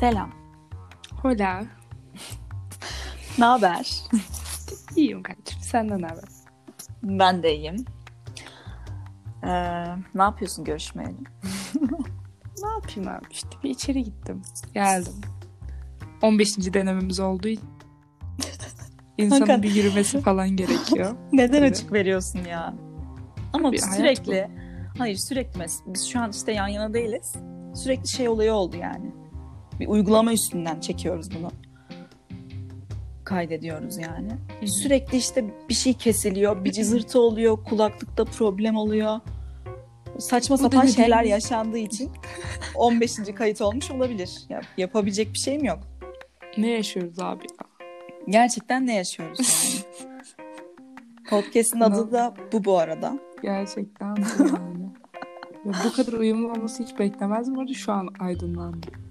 [0.00, 0.30] Selam.
[1.22, 1.64] Hola.
[3.38, 3.92] Ne haber?
[4.96, 5.60] İyiyim kardeşim.
[5.62, 6.24] Senden ne haber?
[7.02, 7.84] Ben de iyiyim.
[9.44, 9.84] Ee,
[10.14, 11.14] ne yapıyorsun görüşmeyeli?
[12.62, 14.42] Ne yapayım abi işte bir içeri gittim.
[14.74, 15.12] Geldim.
[16.22, 16.56] 15.
[16.74, 17.68] denememiz olduğu için
[19.18, 21.16] insanın bir yürümesi falan gerekiyor.
[21.32, 21.66] Neden Tabii.
[21.70, 22.74] açık veriyorsun ya?
[23.52, 24.48] Ama Bir sürekli,
[24.98, 27.34] hayır sürekli biz şu an işte yan yana değiliz.
[27.74, 29.21] Sürekli şey olayı oldu yani.
[29.80, 31.50] Bir uygulama üstünden çekiyoruz bunu.
[33.24, 34.32] Kaydediyoruz yani.
[34.66, 39.20] Sürekli işte bir şey kesiliyor, bir cızırtı oluyor, kulaklıkta problem oluyor.
[40.18, 42.10] Saçma Bu sapan şeyler yaşandığı için
[42.74, 43.16] 15.
[43.34, 44.30] kayıt olmuş olabilir.
[44.48, 45.78] Ya, yapabilecek bir şeyim yok.
[46.58, 47.66] Ne yaşıyoruz abi ya?
[48.28, 50.12] Gerçekten ne yaşıyoruz yani?
[51.30, 53.18] Podcast'in adı da bu bu arada.
[53.42, 54.82] Gerçekten bu yani.
[55.64, 57.58] Ya bu kadar uyumlu olması hiç beklemezdim.
[57.58, 59.01] Orada şu an aydınlandım.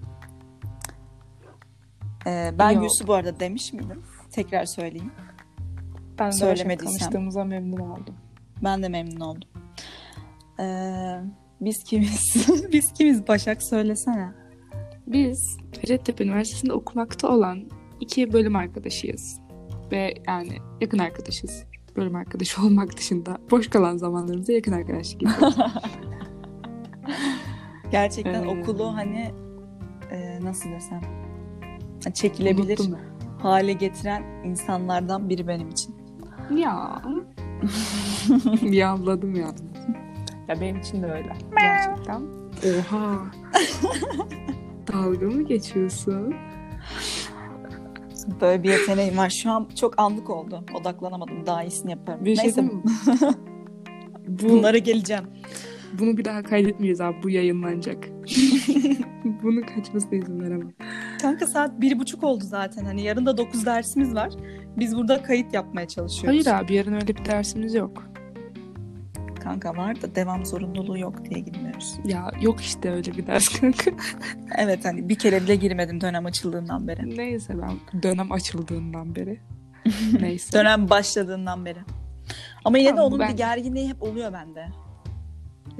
[2.27, 2.83] Ee, ben Yok.
[2.83, 4.03] Gülsü bu arada demiş miydim?
[4.31, 5.11] Tekrar söyleyeyim.
[6.19, 6.97] Ben de Söylemediysem.
[6.97, 8.15] tanıştığımıza memnun oldum.
[8.63, 9.49] Ben de memnun oldum.
[10.59, 11.19] Ee,
[11.61, 12.47] biz kimiz?
[12.73, 14.31] biz kimiz Başak söylesene.
[15.07, 19.39] Biz Hacettepe Üniversitesi'nde okumakta olan iki bölüm arkadaşıyız.
[19.91, 21.63] Ve yani yakın arkadaşız.
[21.95, 25.57] Bölüm arkadaşı olmak dışında boş kalan zamanlarımızda yakın arkadaşlık yapıyoruz.
[27.91, 29.31] Gerçekten Ee, okulu hani
[30.11, 31.20] e, nasıl desem
[32.13, 32.97] çekilebilir Unuttum
[33.41, 35.95] hale getiren insanlardan biri benim için.
[36.55, 37.01] Ya.
[38.61, 39.47] Yavladım ya.
[40.47, 41.33] Ya benim için de öyle.
[41.59, 42.21] Gerçekten.
[42.79, 43.17] Oha.
[44.93, 46.33] Dalga mı geçiyorsun?
[48.41, 49.29] Böyle bir yeteneğim var.
[49.29, 50.65] Şu an çok anlık oldu.
[50.73, 51.45] Odaklanamadım.
[51.45, 52.25] Daha iyisini yaparım.
[52.25, 52.71] Bir şey Neyse mi?
[54.27, 55.23] Bu, bunlara geleceğim.
[55.99, 57.15] bunu bir daha kaydetmeyeceğiz abi.
[57.23, 58.09] Bu yayınlanacak.
[59.43, 60.73] Bunu kaçmasına izin veremem.
[61.21, 62.85] Kanka saat bir buçuk oldu zaten.
[62.85, 64.33] Hani yarın da dokuz dersimiz var.
[64.77, 66.47] Biz burada kayıt yapmaya çalışıyoruz.
[66.47, 68.03] Hayır abi yarın öyle bir dersimiz yok.
[69.43, 71.95] Kanka var da devam zorunluluğu yok diye gitmiyoruz.
[72.05, 73.91] Ya yok işte öyle bir ders kanka.
[74.57, 77.17] Evet hani bir kere bile girmedim dönem açıldığından beri.
[77.17, 79.39] Neyse ben dönem açıldığından beri.
[80.19, 80.57] Neyse.
[80.57, 81.79] Dönem başladığından beri.
[82.65, 84.67] Ama yine de onun ben- bir gerginliği hep oluyor bende.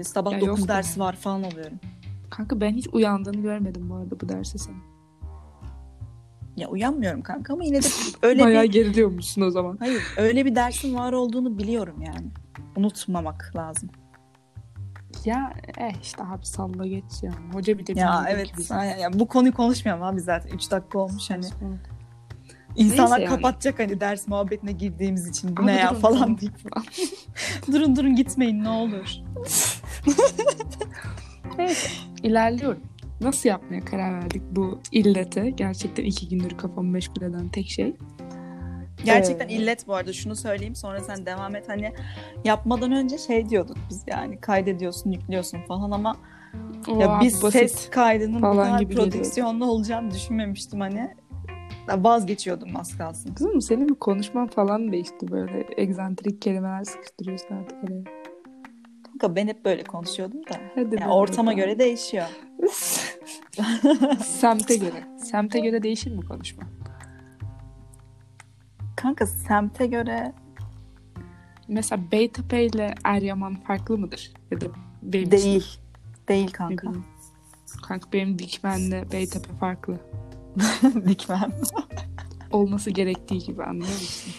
[0.03, 1.06] Sabah Ya 9 yok dersi ya.
[1.06, 1.80] var falan oluyorum.
[2.30, 4.91] Kanka ben hiç uyandığını görmedim bu arada bu derse senin.
[6.57, 7.88] Ya uyanmıyorum kanka ama yine de
[8.22, 9.78] öyle Bayağı bir geriliyormuşsun o zaman.
[9.79, 12.28] hayır öyle bir dersin var olduğunu biliyorum yani.
[12.75, 13.89] Unutmamak lazım.
[15.25, 17.31] Ya eh işte abi salla geç ya.
[17.53, 18.51] Hoca bir de Ya evet.
[18.69, 18.97] aynen.
[18.97, 21.45] Ya bu konuyu konuşmayalım abi zaten 3 dakika olmuş hani.
[22.75, 23.35] İnsanlar Neyse yani.
[23.35, 26.53] kapatacak hani ders muhabbetine girdiğimiz için bu ne ya durun, falan deyip.
[27.72, 29.09] durun durun gitmeyin ne olur.
[31.57, 31.88] Neyse
[32.23, 32.81] ilerliyorum.
[33.22, 35.50] Nasıl yapmaya karar verdik bu illete?
[35.50, 37.96] Gerçekten iki gündür kafamı meşgul eden tek şey.
[39.06, 41.94] Gerçekten Ee, illet bu arada şunu söyleyeyim sonra sen devam et hani
[42.46, 46.16] yapmadan önce şey diyorduk biz yani kaydediyorsun yüklüyorsun falan ama
[46.90, 47.60] O ya biz basit.
[47.60, 49.12] ses kaydının bu kadar geliyor.
[49.12, 51.10] prodüksiyonlu olacağını düşünmemiştim hani
[51.98, 53.34] vazgeçiyordum az kalsın.
[53.34, 58.21] Kızım senin bir konuşman falan değişti böyle egzantrik kelimeler sıkıştırıyorsun artık oraya.
[59.22, 62.26] Kanka ben hep böyle konuşuyordum da Hadi yani ortama göre değişiyor.
[64.26, 65.04] Semte göre.
[65.18, 66.64] Semte göre değişir mi konuşma?
[68.96, 70.34] Kanka semte göre
[71.68, 74.34] Mesela Beytepe ile Eryaman farklı mıdır?
[74.52, 74.66] Ya da
[75.02, 75.80] benim için değil.
[76.28, 76.88] Değil ne kanka.
[76.88, 77.06] bileyim.
[77.88, 80.00] Kanka benim Dikmen'le Beytepe farklı.
[81.08, 81.52] Dikmem.
[82.52, 84.34] Olması gerektiği gibi anlıyor musun?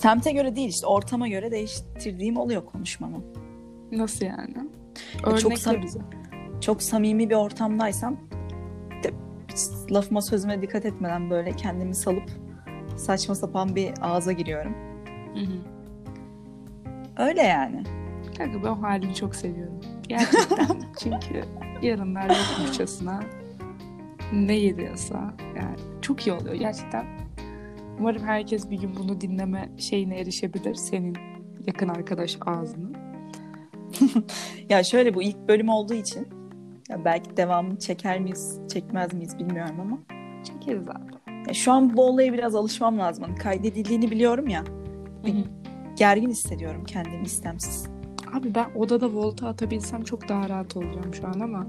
[0.00, 3.22] Semte göre değil işte ortama göre değiştirdiğim oluyor konuşmamı.
[3.92, 4.54] Nasıl yani?
[5.18, 6.00] çok Örnekle sam- bize.
[6.60, 8.16] Çok samimi bir ortamdaysam
[9.04, 9.10] de,
[9.94, 12.30] lafıma sözüme dikkat etmeden böyle kendimi salıp
[12.96, 14.74] saçma sapan bir ağza giriyorum.
[15.34, 15.58] Hı hı.
[17.28, 17.82] Öyle yani.
[18.38, 19.80] Kanka ben o halini çok seviyorum.
[20.08, 20.66] Gerçekten.
[21.02, 21.44] Çünkü
[21.82, 23.20] yarınlar yokmuşçasına
[24.32, 27.19] ne yediyorsa yani çok iyi oluyor gerçekten.
[28.00, 30.74] Umarım herkes bir gün bunu dinleme şeyine erişebilir.
[30.74, 31.16] Senin
[31.66, 32.90] yakın arkadaş ağzını.
[34.68, 36.28] Ya şöyle bu ilk bölüm olduğu için
[36.88, 39.98] ya belki devamını çeker miyiz, çekmez miyiz bilmiyorum ama
[40.44, 41.12] Çekeriz abi.
[41.48, 43.24] ya şu an bu olaya biraz alışmam lazım.
[43.24, 44.64] Hani kaydedildiğini biliyorum ya.
[45.98, 47.86] Gergin hissediyorum kendimi istemsiz.
[48.32, 51.66] Abi ben odada volta atabilsem çok daha rahat olacağım şu an ama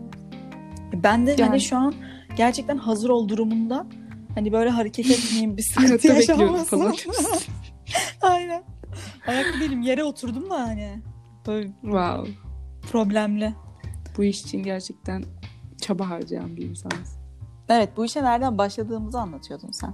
[0.93, 1.93] Ben de Yani- hani şu an
[2.37, 3.87] gerçekten hazır ol durumunda
[4.35, 6.77] hani böyle hareket etmeyeyim bir sıkıntı yaşanmasın.
[6.77, 6.95] falan.
[8.21, 8.63] Aynen.
[9.27, 11.01] Ayakta değilim yere oturdum da hani
[11.47, 12.31] böyle wow.
[12.91, 13.53] problemli.
[14.17, 15.23] Bu iş için gerçekten
[15.81, 17.19] çaba harcayan bir insanız.
[17.69, 19.93] Evet bu işe nereden başladığımızı anlatıyordun sen.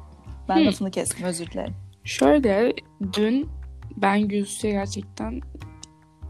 [0.50, 0.66] Ben Hı.
[0.66, 1.76] lafını kestim özür dilerim.
[2.04, 2.74] Şöyle
[3.14, 3.50] dün
[3.98, 5.42] ben Gülsü'ye gerçekten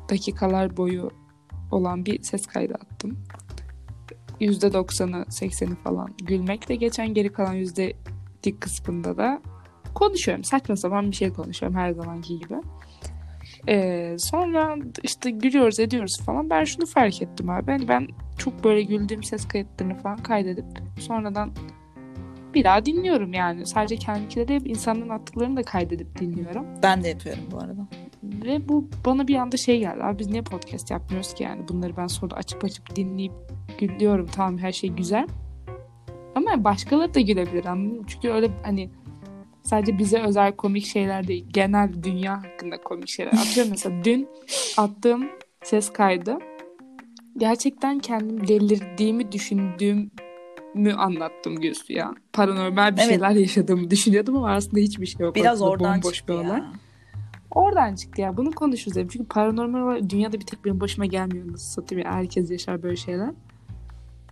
[0.10, 1.12] dakikalar boyu
[1.72, 3.24] olan bir ses kaydı attım.
[4.42, 7.94] %90'ı 80'i falan gülmekle geçen geri kalan yüzde
[8.44, 9.42] dik kısmında da
[9.94, 10.44] konuşuyorum.
[10.44, 12.56] Saçma sapan bir şey konuşuyorum her zamanki gibi.
[13.68, 16.50] Ee, sonra işte gülüyoruz ediyoruz falan.
[16.50, 17.68] Ben şunu fark ettim abi.
[17.68, 18.08] Ben, ben
[18.38, 20.66] çok böyle güldüğüm ses kayıtlarını falan kaydedip
[21.00, 21.52] sonradan
[22.54, 23.66] bir daha dinliyorum yani.
[23.66, 26.66] Sadece kendikileri değil insanların attıklarını da kaydedip dinliyorum.
[26.84, 27.88] Ben de yapıyorum bu arada.
[28.24, 30.04] Ve bu bana bir anda şey geldi.
[30.04, 31.68] Abi biz niye podcast yapmıyoruz ki yani?
[31.68, 33.34] Bunları ben sonra açıp açıp dinleyip
[33.80, 34.28] gülüyorum.
[34.36, 35.28] Tamam her şey güzel.
[36.36, 38.04] Ama başkaları da gülebilir anladın mı?
[38.08, 38.90] Çünkü öyle hani
[39.64, 41.46] sadece bize özel komik şeyler değil.
[41.54, 43.32] Genel dünya hakkında komik şeyler.
[43.34, 44.28] Atıyorum mesela dün
[44.78, 45.30] attığım
[45.64, 46.38] ses kaydı
[47.38, 52.14] gerçekten kendim delirdiğimi düşündüğümü anlattım Gülsü ya.
[52.34, 53.10] Paranormal bir Evet.
[53.10, 55.36] şeyler yaşadığımı düşünüyordum ama aslında hiçbir şey yok.
[55.36, 56.60] Biraz Ortada oradan bomboş çıktı bir olay.
[56.60, 56.72] ya.
[57.52, 58.38] Oradan çıktı ya.
[58.38, 59.08] Bunu konuşuruz dedim.
[59.12, 61.52] Çünkü paranormal dünyada bir tek benim başıma gelmiyor.
[61.52, 62.14] Nasıl satayım ya.
[62.14, 63.32] Herkes yaşar böyle şeyler.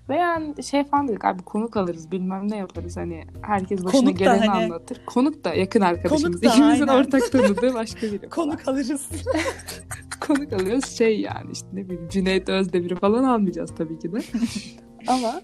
[0.10, 4.18] Ve yani şey falan dedik abi konuk alırız bilmem ne yaparız hani herkes başına Konuk
[4.18, 5.02] geleni hani- anlatır.
[5.06, 6.24] Konuk da yakın arkadaşımız.
[6.24, 7.02] Konuk da, İkimizin aynen.
[7.02, 8.30] ortak tanıdığı başka biri.
[8.30, 9.10] Konuk alırız.
[10.28, 14.18] konuk alıyoruz şey yani işte ne bileyim Cüneyt Özdemir'i falan almayacağız tabii ki de.
[15.08, 15.42] Ama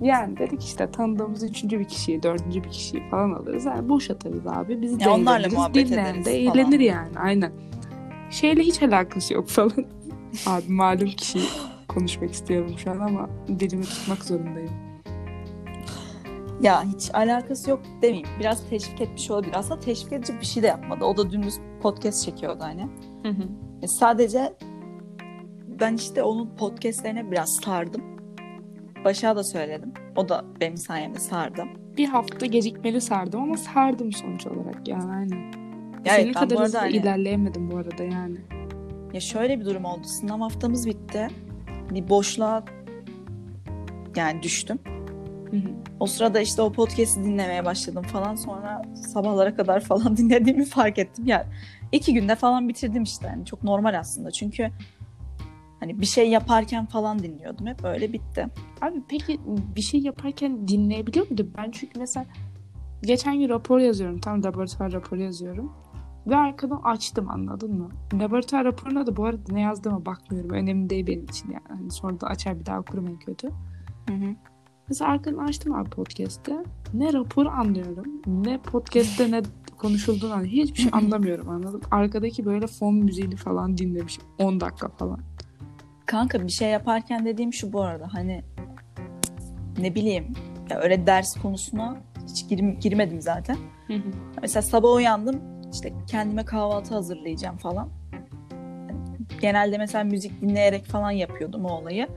[0.00, 3.64] yani dedik işte tanıdığımız üçüncü bir kişiyi, dördüncü bir kişiyi falan alırız.
[3.64, 4.82] Yani boş atarız abi.
[4.82, 6.58] Biz de Ya onlarla muhabbet Dinleyen ederiz de falan.
[6.58, 7.18] eğlenir yani.
[7.18, 7.52] Aynen.
[8.30, 9.86] Şeyle hiç alakası yok falan.
[10.46, 11.38] abi malum kişi
[11.88, 14.70] konuşmak istiyorum şu an ama dilimi tutmak zorundayım.
[16.62, 18.28] Ya hiç alakası yok demeyeyim.
[18.40, 19.52] Biraz teşvik etmiş olabilir.
[19.56, 21.04] Aslında teşvik edici bir şey de yapmadı.
[21.04, 22.88] O da dümdüz podcast çekiyordu hani.
[23.82, 24.54] E, sadece
[25.80, 28.02] ben işte onun podcastlerine biraz sardım.
[29.04, 29.92] Başa da söyledim.
[30.16, 31.62] O da benim sayemde sardı.
[31.96, 35.52] Bir hafta gecikmeli sardım ama sardım sonuç olarak yani aynen.
[36.04, 38.36] Ya Senin evet, kadar bu hızlı arada hani- ilerleyemedim bu arada yani.
[39.12, 40.04] Ya şöyle bir durum oldu.
[40.04, 41.28] Sınav haftamız bitti.
[41.90, 42.64] Bir boşluğa
[44.16, 44.78] yani düştüm.
[45.50, 45.70] Hı hı.
[46.00, 48.34] O sırada işte o podcast'i dinlemeye başladım falan.
[48.34, 51.26] Sonra sabahlara kadar falan dinlediğimi fark ettim.
[51.26, 51.44] Yani
[51.92, 53.26] iki günde falan bitirdim işte.
[53.26, 54.30] Yani çok normal aslında.
[54.30, 54.70] Çünkü
[55.80, 57.66] hani bir şey yaparken falan dinliyordum.
[57.66, 58.46] Hep öyle bitti.
[58.80, 61.52] Abi peki bir şey yaparken dinleyebiliyor muydun?
[61.58, 62.26] Ben çünkü mesela
[63.02, 64.20] geçen gün rapor yazıyorum.
[64.20, 65.72] Tam laboratuvar raporu yazıyorum.
[66.26, 67.88] Ve arkadan açtım anladın mı?
[68.14, 70.50] Laboratuvar raporuna da bu arada ne yazdığıma bakmıyorum.
[70.50, 71.64] Önemli değil benim için yani.
[71.68, 73.48] Hani sonra da açar bir daha okurum en kötü.
[74.88, 76.64] Mesela arkadan açtım abi podcast'te.
[76.94, 78.04] Ne raporu anlıyorum.
[78.26, 79.42] Ne podcast'te ne
[79.78, 80.52] konuşulduğunu anlıyorum.
[80.62, 81.80] Hiçbir şey anlamıyorum anladım.
[81.90, 84.24] Arkadaki böyle fon müziğini falan dinlemişim.
[84.38, 85.20] 10 dakika falan.
[86.06, 88.08] Kanka bir şey yaparken dediğim şu bu arada.
[88.12, 88.42] Hani
[89.78, 90.26] ne bileyim
[90.70, 91.96] ya öyle ders konusuna
[92.28, 93.56] hiç girim- girmedim zaten.
[94.42, 95.36] Mesela sabah uyandım
[95.76, 97.88] işte kendime kahvaltı hazırlayacağım falan.
[99.40, 102.08] Genelde mesela müzik dinleyerek falan yapıyordum o olayı.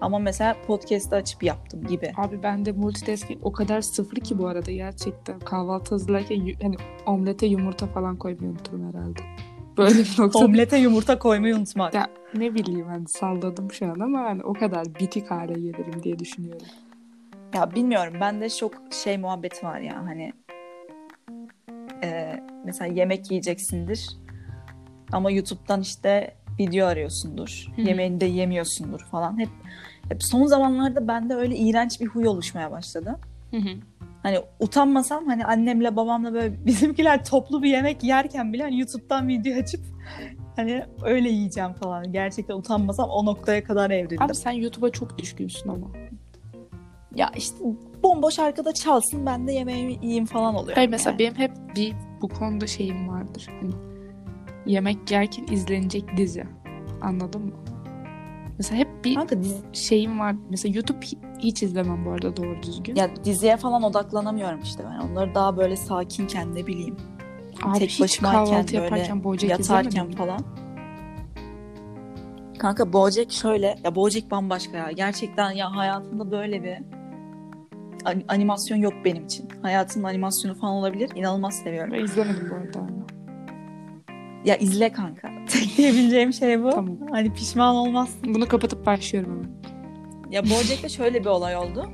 [0.00, 2.12] Ama mesela podcast'ı açıp yaptım gibi.
[2.16, 5.38] Abi bende multitasking o kadar sıfır ki bu arada gerçekten.
[5.38, 6.76] Kahvaltı hazırlarken hani
[7.06, 9.20] omlete yumurta falan koymayı unuturum herhalde.
[9.78, 10.44] Böyle bir noktada.
[10.44, 11.94] Omlete yumurta koymayı unutmak.
[11.94, 16.18] Ya ne bileyim hani salladım şu an ama hani o kadar bitik hale gelirim diye
[16.18, 16.66] düşünüyorum.
[17.54, 20.32] Ya bilmiyorum bende çok şey muhabbeti var ya hani
[22.04, 24.08] e, mesela yemek yiyeceksindir
[25.12, 27.66] ama YouTube'dan işte video arıyorsundur.
[27.76, 27.80] Hı.
[27.80, 29.38] Yemeğini de yemiyorsundur falan.
[29.38, 29.48] Hep,
[30.08, 33.18] hep son zamanlarda bende öyle iğrenç bir huy oluşmaya başladı.
[34.22, 39.58] Hani utanmasam hani annemle babamla böyle bizimkiler toplu bir yemek yerken bile hani YouTube'dan video
[39.58, 39.80] açıp
[40.56, 42.12] hani öyle yiyeceğim falan.
[42.12, 44.22] Gerçekten utanmasam o noktaya kadar evrildim.
[44.22, 45.86] Abi sen YouTube'a çok düşkünsün ama.
[47.14, 47.56] Ya işte
[48.02, 50.74] bomboş arkada çalsın ben de yemeğimi yiyeyim falan oluyor.
[50.76, 53.48] Hayır mesela benim hep bir bu konuda şeyim vardır.
[53.60, 53.72] Hani
[54.66, 56.44] yemek yerken izlenecek dizi.
[57.02, 57.52] Anladın mı?
[58.58, 60.34] Mesela hep bir Kanka dizi, şeyim var.
[60.50, 62.94] Mesela YouTube hi- hiç izlemem bu arada doğru düzgün.
[62.94, 65.08] ya diziye falan odaklanamıyorum işte ben.
[65.08, 66.96] Onları daha böyle sakinken ne bileyim.
[67.62, 70.14] Abi tek hiç başımayken böyle yaparken yatarken mi?
[70.16, 70.40] falan.
[72.58, 73.78] Kanka Bojack şöyle.
[73.84, 74.90] Ya Bojack bambaşka ya.
[74.92, 76.78] Gerçekten ya hayatımda böyle bir
[78.28, 79.48] animasyon yok benim için.
[79.62, 81.10] Hayatımın animasyonu falan olabilir.
[81.14, 81.92] İnanılmaz seviyorum.
[81.92, 82.92] Ben izlemedim bu arada.
[84.44, 85.28] Ya izle kanka.
[85.48, 86.70] Tek diyebileceğim şey bu.
[86.70, 86.96] Tamam.
[87.10, 88.34] Hani pişman olmazsın.
[88.34, 89.62] Bunu kapatıp başlıyorum hemen.
[90.30, 91.88] Ya Bojack'te şöyle bir olay oldu.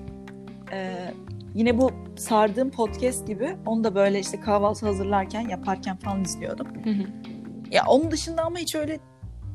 [0.73, 1.15] Ee,
[1.55, 6.67] yine bu sardığım podcast gibi onu da böyle işte kahvaltı hazırlarken yaparken falan izliyordum.
[7.71, 8.99] Ya onun dışında ama hiç öyle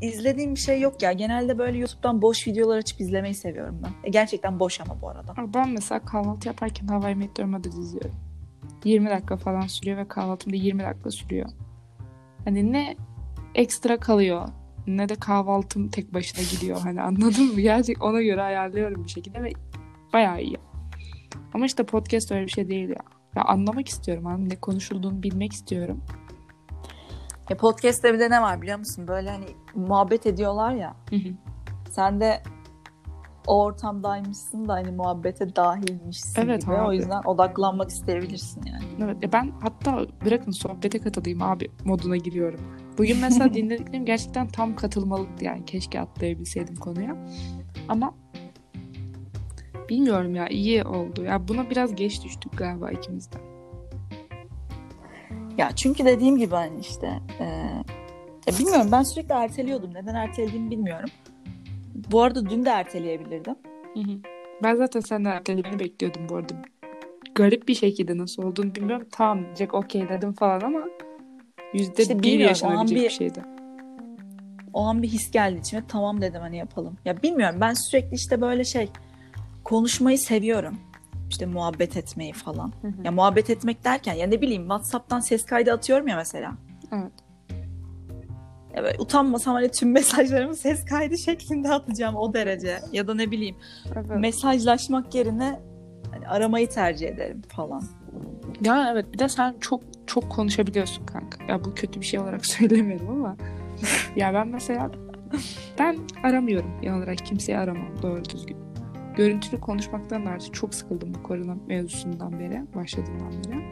[0.04, 1.12] izlediğim bir şey yok ya.
[1.12, 4.08] Genelde böyle YouTube'dan boş videolar açıp izlemeyi seviyorum ben.
[4.08, 5.36] E, gerçekten boş ama bu arada.
[5.54, 8.16] Ben mesela kahvaltı yaparken Hawaii Meteor Mother izliyorum.
[8.84, 11.50] 20 dakika falan sürüyor ve kahvaltım da 20 dakika sürüyor.
[12.46, 12.96] Hani ne
[13.56, 14.48] ekstra kalıyor
[14.88, 16.82] ne de kahvaltım tek başına gidiyor.
[16.82, 17.62] Hani anladın mı?
[17.62, 19.52] Gerçek ona göre ayarlıyorum bir şekilde ve
[20.14, 20.58] bayağı iyi.
[21.54, 23.04] Ama işte podcast öyle bir şey değil ya.
[23.36, 26.02] Ya anlamak istiyorum hani ne konuşulduğunu bilmek istiyorum.
[27.50, 29.08] Ya podcast'te bir de ne var biliyor musun?
[29.08, 29.46] Böyle hani
[29.76, 30.96] muhabbet ediyorlar ya.
[31.10, 31.30] Hı hı.
[31.90, 32.44] Sen de
[33.48, 36.72] o ortamdaymışsın da hani muhabbete dahilmişsin Evet gibi.
[36.72, 36.96] O abi.
[36.98, 38.84] yüzden odaklanmak isteyebilirsin yani.
[39.04, 42.60] Evet ya ben hatta bırakın sohbete katılayım abi moduna giriyorum.
[42.98, 47.18] Bugün mesela dinlediklerim gerçekten tam katılmalıydı yani keşke atlayabilseydim konuya.
[47.90, 48.14] Ama
[49.90, 51.24] bilmiyorum ya iyi oldu.
[51.24, 53.38] Ya buna biraz geç düştük galiba ikimiz de.
[55.58, 57.08] Ya çünkü dediğim gibi hani işte
[57.40, 57.44] e,
[58.48, 59.94] ya bilmiyorum ben sürekli erteliyordum.
[59.94, 61.10] Neden ertelediğimi bilmiyorum.
[62.12, 63.56] Bu arada dün de erteleyebilirdim.
[63.94, 64.18] Hı hı.
[64.64, 66.54] Ben zaten senden ertelemeni bekliyordum bu arada.
[67.36, 69.08] Garip bir şekilde nasıl olduğunu bilmiyorum.
[69.12, 70.80] Tamam diyecek okey dedim falan ama
[71.74, 73.42] yüzde İşte bir yaşanabilecek an bir bir- şeydi.
[74.74, 75.84] O an bir his geldi içime.
[75.88, 76.98] Tamam dedim hani yapalım.
[77.06, 78.90] Ya bilmiyorum ben sürekli işte böyle şey
[79.64, 80.78] konuşmayı seviyorum.
[81.34, 82.74] İşte muhabbet etmeyi falan.
[82.82, 83.04] Hı hı.
[83.04, 86.54] Ya muhabbet etmek derken ya ne bileyim WhatsApp'tan ses kaydı atıyorum ya mesela.
[86.92, 87.12] Evet.
[88.76, 92.80] Ya böyle utanmasam hani tüm mesajlarımı ses kaydı şeklinde atacağım o derece.
[92.92, 93.56] Ya da ne bileyim
[93.96, 94.06] evet.
[94.20, 95.60] mesajlaşmak yerine
[96.12, 97.84] hani aramayı tercih ederim falan.
[98.62, 101.44] Ya evet bir de sen çok çok konuşabiliyorsun kanka.
[101.44, 103.38] Ya bu kötü bir şey olarak söylemiyorum ama
[104.16, 104.92] ya ben mesela
[105.80, 108.63] ben aramıyorum genel olarak kimseyi aramam doğru düzgün.
[109.16, 113.64] Görüntülü konuşmaktan da artık çok sıkıldım bu korona mevzusundan beri, başladığından beri.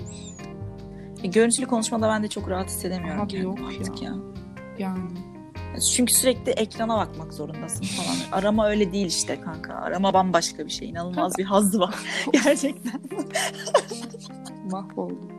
[1.24, 4.16] E, görüntülü konuşmada ben de çok rahat hissedemiyorum Abi yok artık ya.
[4.80, 5.00] Yani
[5.96, 8.42] Çünkü sürekli ekrana bakmak zorundasın falan.
[8.42, 9.74] Arama öyle değil işte kanka.
[9.74, 10.90] Arama bambaşka bir şey.
[10.90, 11.96] İnanılmaz bir hazzı var.
[12.34, 13.02] Gerçekten.
[14.72, 15.32] mahvoldum.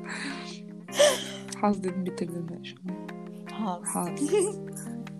[1.60, 2.94] Haz dedim bitirdim ben şu an.
[3.52, 3.82] Haz.
[3.94, 4.20] Haz.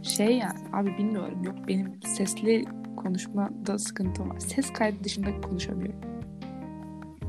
[0.02, 2.64] Şey yani abi bilmiyorum yok benim sesli
[3.02, 4.38] konuşmada sıkıntım var.
[4.38, 6.00] Ses kaydı dışında konuşamıyorum.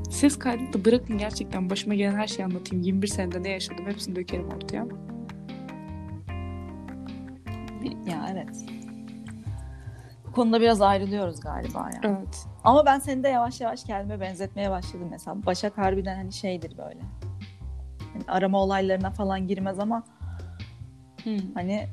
[0.09, 2.83] Ses kaydını da bırakın gerçekten başıma gelen her şeyi anlatayım.
[2.83, 4.85] 21 senede ne yaşadım hepsini dökerim ortaya.
[8.05, 8.65] Ya evet.
[10.27, 12.01] Bu konuda biraz ayrılıyoruz galiba ya.
[12.03, 12.45] Evet.
[12.63, 15.45] Ama ben seni de yavaş yavaş kendime benzetmeye başladım mesela.
[15.45, 16.99] Başak harbiden hani şeydir böyle.
[18.13, 20.03] Hani arama olaylarına falan girmez ama
[21.53, 21.87] hani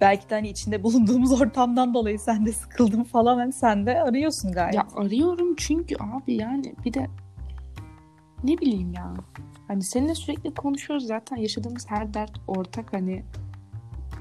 [0.00, 4.52] belki de hani içinde bulunduğumuz ortamdan dolayı sen de sıkıldın falan hani sen de arıyorsun
[4.52, 4.74] gayet.
[4.74, 7.06] Ya arıyorum çünkü abi yani bir de
[8.44, 9.14] ne bileyim ya.
[9.68, 13.24] Hani seninle sürekli konuşuyoruz zaten yaşadığımız her dert ortak hani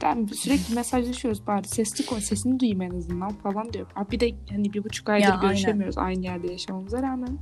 [0.01, 3.87] ben sürekli mesajlaşıyoruz bari sesli konuş sesini duyayım en azından falan diyor.
[3.95, 5.47] Abi bir de hani bir buçuk aydır Ya, aynen.
[5.49, 7.37] görüşemiyoruz aynı yerde yaşamamıza rağmen.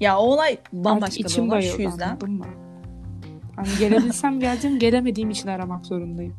[0.00, 2.18] Ya o olay Artık bambaşka bir içim olay şu yüzden.
[2.30, 2.46] mı?
[3.56, 6.34] Hani gelebilsem geleceğim gelemediğim için aramak zorundayım.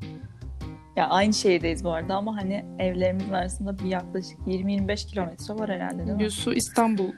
[0.98, 5.98] Ya aynı şehirdeyiz bu arada ama hani evlerimizin arasında bir yaklaşık 20-25 kilometre var herhalde
[6.06, 6.24] değil mi?
[6.24, 7.12] Yusu İstanbul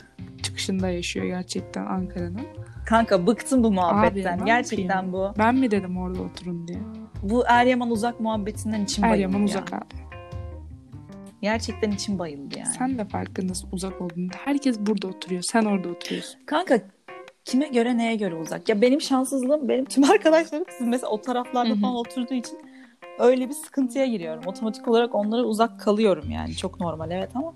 [0.44, 2.42] çıkışında yaşıyor gerçekten Ankara'nın.
[2.86, 4.38] Kanka bıktım bu muhabbetten.
[4.38, 5.14] Abi, Gerçekten yapayım?
[5.14, 5.34] bu.
[5.38, 6.80] Ben mi dedim orada oturun diye.
[7.24, 9.46] Bu Eryaman uzak muhabbetinden içim bayıldı Eryaman ya.
[9.46, 9.86] uzak abi.
[11.42, 12.70] Gerçekten içim bayıldı yani.
[12.78, 14.34] Sen de farkındasın uzak olduğunda.
[14.46, 15.42] Herkes burada oturuyor.
[15.42, 16.40] Sen orada oturuyorsun.
[16.46, 16.80] Kanka
[17.46, 18.70] kime göre neye göre uzak?
[18.70, 21.80] Ya benim şanssızlığım benim tüm arkadaşlarım siz mesela o taraflarda Hı hı.
[21.82, 22.58] falan oturduğu için
[23.20, 24.44] öyle bir sıkıntıya giriyorum.
[24.46, 26.56] Otomatik olarak onlara uzak kalıyorum yani.
[26.56, 27.54] Çok normal evet ama.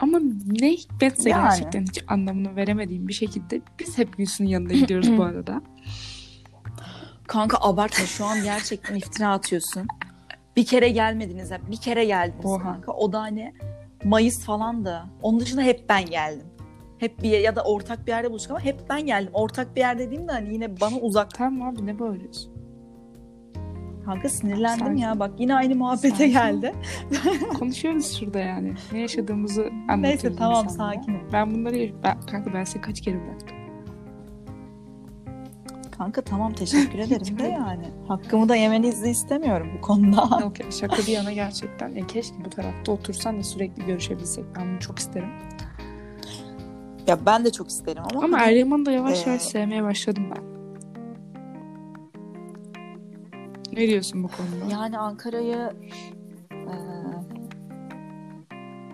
[0.00, 1.42] Ama ne hikmetse Yani.
[1.42, 5.62] gerçekten hiç anlamını veremediğim bir şekilde biz hep Gülsün'ün yanında gidiyoruz bu arada.
[7.26, 9.86] Kanka abartma şu an gerçekten iftira atıyorsun.
[10.56, 11.70] Bir kere gelmediniz hep.
[11.70, 12.62] Bir kere geldiniz Oha.
[12.62, 12.92] kanka.
[12.92, 13.54] O da hani
[14.04, 15.06] Mayıs falan da.
[15.22, 16.46] Onun dışında hep ben geldim.
[16.98, 19.30] Hep bir ya da ortak bir yerde buluştuk ama hep ben geldim.
[19.32, 21.30] Ortak bir yer dediğimde hani yine bana uzak.
[21.34, 22.52] Tamam abi ne bağırıyorsun?
[24.08, 24.96] Kanka sinirlendim Sakin.
[24.96, 25.18] ya.
[25.18, 26.32] Bak yine aynı muhabbete Sakin.
[26.32, 26.72] geldi.
[27.58, 28.74] Konuşuyoruz şurada yani.
[28.92, 30.02] Ne yaşadığımızı anlatıyoruz.
[30.02, 30.94] Neyse tamam insanlara.
[30.94, 31.20] sakinim.
[31.32, 33.56] Ben bunları ben, kanka ben seni kaç kere bıraktım.
[35.98, 37.84] Kanka tamam teşekkür ederim de yani.
[38.08, 40.28] Hakkımı da yemenizi istemiyorum bu konuda.
[40.40, 41.88] Yok ya şaka bir yana gerçekten.
[41.88, 44.44] Ya keşke bu tarafta otursan da sürekli görüşebilsek.
[44.56, 45.28] Ben bunu çok isterim.
[47.06, 48.24] ya ben de çok isterim ama.
[48.24, 50.57] Ama hani- Eryaman'ı da yavaş Ee, yavaş sevmeye başladım ben.
[53.78, 54.72] Ne diyorsun bu konuda?
[54.72, 55.72] Yani Ankara'yı
[56.52, 56.74] e,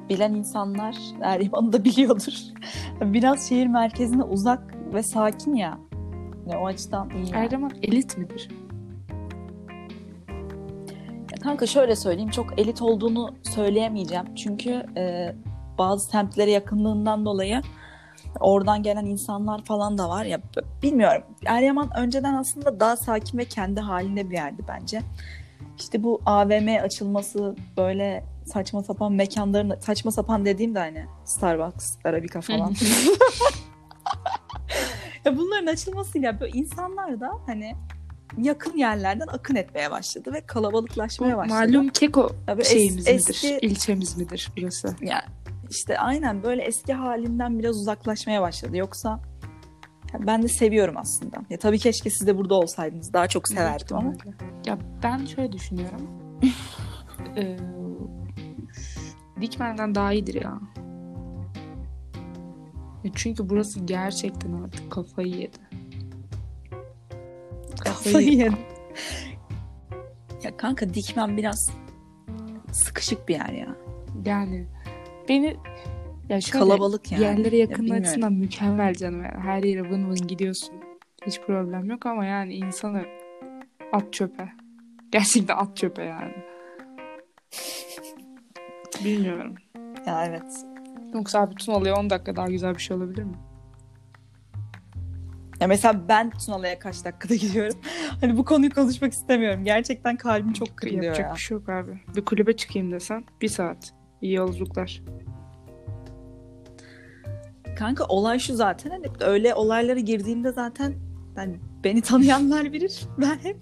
[0.08, 2.32] bilen insanlar Eryaman'ı da biliyordur.
[3.00, 5.78] Biraz şehir merkezine uzak ve sakin ya.
[6.46, 7.32] Yani o açıdan iyi.
[7.32, 7.46] yani.
[7.46, 8.48] Eryaman elit midir?
[11.30, 14.34] Ya Kanka şöyle söyleyeyim çok elit olduğunu söyleyemeyeceğim.
[14.34, 15.34] Çünkü e,
[15.78, 17.62] bazı semtlere yakınlığından dolayı
[18.40, 20.40] oradan gelen insanlar falan da var ya
[20.82, 21.22] bilmiyorum.
[21.46, 25.02] Eryaman önceden aslında daha sakin ve kendi halinde bir yerdi bence.
[25.78, 32.40] İşte bu AVM açılması böyle saçma sapan mekanların saçma sapan dediğim de hani Starbucks, Arabica
[32.40, 32.74] falan.
[35.24, 37.74] ya bunların açılmasıyla böyle insanlar da hani
[38.38, 41.58] yakın yerlerden akın etmeye başladı ve kalabalıklaşmaya başladı.
[41.72, 43.18] malum keko Ya böyle es- şeyimiz midir?
[43.34, 44.96] eski- İlçemiz midir burası?
[45.00, 45.24] Ya
[45.74, 48.76] işte aynen böyle eski halinden biraz uzaklaşmaya başladı.
[48.76, 49.20] Yoksa
[50.18, 51.36] ben de seviyorum aslında.
[51.50, 53.12] Ya tabii keşke siz de burada olsaydınız.
[53.12, 54.12] Daha çok severdim ama.
[54.66, 56.10] Ya ben şöyle düşünüyorum.
[57.36, 57.56] Ee,
[59.40, 60.60] Dikmen'den daha iyidir ya.
[63.04, 65.58] Ya Çünkü burası gerçekten artık kafayı yedi.
[67.84, 68.58] Kafayı yedim.
[70.42, 71.70] Ya kanka Dikmen biraz
[72.72, 73.76] sıkışık bir yer ya.
[74.24, 74.66] Yani
[75.28, 75.56] beni
[76.28, 77.22] ya şöyle Kalabalık yani.
[77.24, 78.02] yerlere Ya yakın bilmiyorum.
[78.02, 79.22] açısından mükemmel canım.
[79.24, 80.74] Yani her yere vın vın gidiyorsun.
[81.26, 83.02] Hiç problem yok ama yani insanı
[83.92, 84.48] at çöpe.
[85.12, 86.32] Gerçekten at çöpe yani.
[89.04, 89.54] Bilmiyorum.
[90.06, 90.64] Ya evet.
[91.14, 93.34] Yoksa bütün olaya 10 dakika daha güzel bir şey olabilir mi?
[95.60, 97.78] Ya mesela ben Tunalı'ya kaç dakikada gidiyorum.
[98.20, 99.64] Hani bu konuyu konuşmak istemiyorum.
[99.64, 101.34] Gerçekten kalbim çok kırılıyor Yapacak ya.
[101.34, 102.00] bir şey yok abi.
[102.16, 103.94] Bir kulübe çıkayım desen bir saat.
[104.24, 105.02] İyi yolculuklar.
[107.78, 108.90] Kanka olay şu zaten.
[108.90, 110.94] Hani öyle olaylara girdiğimde zaten
[111.36, 113.00] yani beni tanıyanlar bilir.
[113.18, 113.56] Ben hep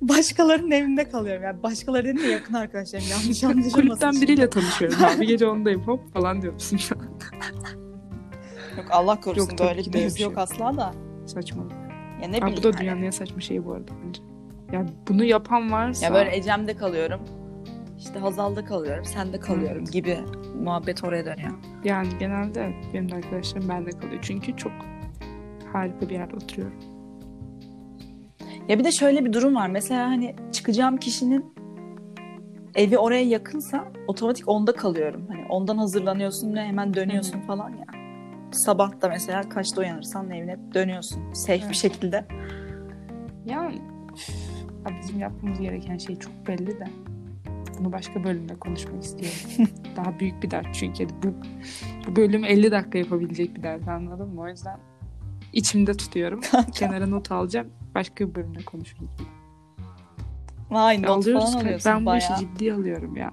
[0.00, 1.42] başkalarının evinde kalıyorum.
[1.42, 3.04] Yani başkaları dedim de yakın arkadaşlarım.
[3.10, 3.80] Yanlış anlaşılmasın.
[3.80, 5.26] Kulüpten biriyle tanışıyorum abi.
[5.26, 7.04] Gece ondayım hop falan diyor musun şu an?
[8.76, 10.94] Yok Allah korusun Yok, böyle bir mevzu bir şey yok asla da.
[11.26, 11.72] Saçmalık.
[12.22, 12.56] Ya ne Abi bileyim.
[12.56, 12.80] bu da hani.
[12.80, 14.22] dünyanın en saçma şeyi bu arada bence.
[14.72, 16.06] Ya bunu yapan varsa...
[16.06, 17.20] Ya böyle Ecem'de kalıyorum.
[18.02, 19.04] İşte Hazal'da kalıyorum.
[19.04, 20.18] Sende kalıyorum gibi
[20.62, 21.52] muhabbet oraya dönüyor.
[21.84, 24.18] Yani genelde benim de arkadaşlarım bende kalıyor.
[24.22, 24.72] Çünkü çok
[25.72, 26.78] harika bir yerde oturuyorum.
[28.68, 29.68] Ya bir de şöyle bir durum var.
[29.68, 31.54] Mesela hani çıkacağım kişinin
[32.74, 35.26] evi oraya yakınsa otomatik onda kalıyorum.
[35.28, 37.86] Hani ondan hazırlanıyorsun ve hemen dönüyorsun falan ya.
[38.52, 41.32] Sabah da mesela kaçta uyanırsan evine dönüyorsun.
[41.32, 41.74] Safe bir Evet.
[41.74, 42.24] şekilde.
[43.46, 43.80] Yani
[44.14, 44.28] üf,
[45.02, 46.84] bizim yapmamız gereken şey çok belli de.
[47.78, 49.72] Bunu başka bölümde konuşmak istiyorum.
[49.96, 51.34] Daha büyük bir dert çünkü bu,
[52.06, 54.40] bu bölüm 50 dakika yapabilecek bir dert anladın mı?
[54.40, 54.78] O yüzden
[55.52, 56.40] içimde tutuyorum.
[56.74, 57.68] Kenara not alacağım.
[57.94, 59.10] Başka bir bölümde konuşuruz.
[60.70, 61.44] Vay not Alıyoruz.
[61.44, 63.32] falan alıyorsun Ben bu işi ciddiye alıyorum ya.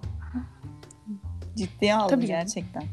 [1.55, 2.83] Ciddiye aldın Tabii gerçekten.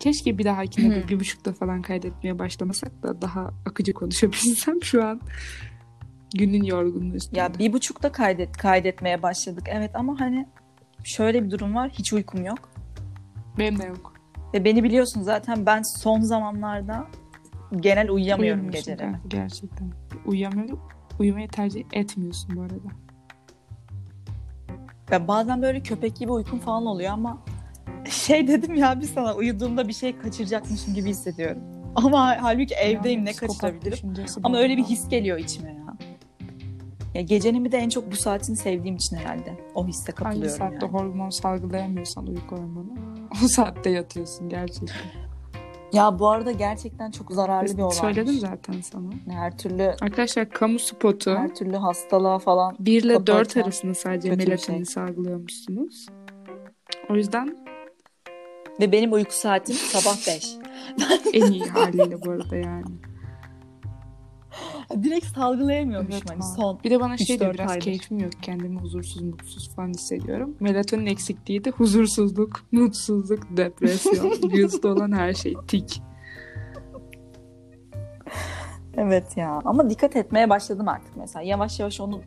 [0.00, 5.20] Keşke bir dahakine bir, bir buçukta falan kaydetmeye başlamasak da daha akıcı konuşabilsem şu an.
[6.34, 7.40] Günün yorgunluğu üstünde.
[7.40, 9.64] Ya bir buçukta kaydet, kaydetmeye başladık.
[9.68, 10.46] Evet ama hani
[11.04, 11.90] şöyle bir durum var.
[11.90, 12.70] Hiç uykum yok.
[13.58, 14.12] Benim de yok.
[14.54, 17.06] Ve beni biliyorsun zaten ben son zamanlarda
[17.76, 19.10] genel uyuyamıyorum geceleri.
[19.28, 19.92] Gerçekten.
[20.26, 20.80] Uyuyamıyorum.
[21.20, 22.74] Uyumayı tercih etmiyorsun bu arada.
[25.10, 27.42] Ya bazen böyle köpek gibi uykum falan oluyor ama
[28.10, 31.62] şey dedim ya bir sana uyuduğumda bir şey kaçıracakmışım gibi hissediyorum.
[31.94, 34.14] Ama halbuki evdeyim Yani ne kaçırabilirim?
[34.42, 35.83] Ama öyle bir his geliyor içime ya.
[37.14, 39.56] Ya gecenin bir de en çok bu saatini sevdiğim için herhalde.
[39.74, 40.92] O hisse Hangi kapılıyorum saatte yani.
[40.92, 42.88] hormon salgılayamıyorsan uyku hormonu
[43.44, 45.24] o saatte yatıyorsun gerçekten.
[45.92, 47.94] Ya bu arada gerçekten çok zararlı bir olay.
[47.94, 49.10] Söyledim zaten sana.
[49.30, 53.94] Her türlü Arkadaşlar kamu spotu her türlü hastalığa falan 1 ile kapı 4 açan arasında
[53.94, 54.84] sadece melatonin şey.
[54.84, 56.06] salgılıyormuşsunuz.
[57.10, 57.56] O yüzden
[58.80, 60.56] ve benim uyku saatim sabah 5.
[61.32, 62.84] en iyi haliyle bu arada yani.
[65.02, 66.54] Direkt salgılayamıyormuşum Evet, hani ha.
[66.56, 66.78] son.
[66.84, 67.84] Bir de bana şey diyor biraz aydır.
[67.84, 68.32] keyfim yok.
[68.42, 70.56] Kendimi huzursuz, mutsuz falan hissediyorum.
[70.60, 75.54] Melatonin eksikliği de huzursuzluk, mutsuzluk, depresyon, yüzde olan her şey.
[75.68, 76.02] Tik.
[78.96, 81.42] Evet ya ama dikkat etmeye başladım artık mesela.
[81.42, 82.20] Yavaş yavaş onu